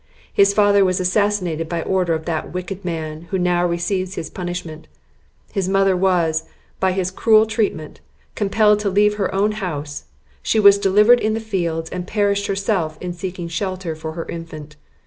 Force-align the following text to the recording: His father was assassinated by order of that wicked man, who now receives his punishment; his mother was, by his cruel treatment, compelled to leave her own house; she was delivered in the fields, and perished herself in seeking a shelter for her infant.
His 0.33 0.51
father 0.51 0.83
was 0.83 0.99
assassinated 0.99 1.69
by 1.69 1.83
order 1.83 2.15
of 2.15 2.25
that 2.25 2.51
wicked 2.51 2.83
man, 2.83 3.27
who 3.29 3.37
now 3.37 3.67
receives 3.67 4.15
his 4.15 4.31
punishment; 4.31 4.87
his 5.51 5.69
mother 5.69 5.95
was, 5.95 6.45
by 6.79 6.91
his 6.93 7.11
cruel 7.11 7.45
treatment, 7.45 7.99
compelled 8.33 8.79
to 8.79 8.89
leave 8.89 9.17
her 9.17 9.31
own 9.31 9.51
house; 9.51 10.05
she 10.41 10.59
was 10.59 10.79
delivered 10.79 11.19
in 11.19 11.35
the 11.35 11.39
fields, 11.39 11.87
and 11.91 12.07
perished 12.07 12.47
herself 12.47 12.97
in 12.99 13.13
seeking 13.13 13.45
a 13.45 13.49
shelter 13.49 13.93
for 13.95 14.13
her 14.13 14.25
infant. 14.25 14.75